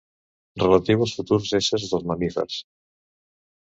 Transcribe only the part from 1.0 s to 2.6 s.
als futurs éssers dels mamífers.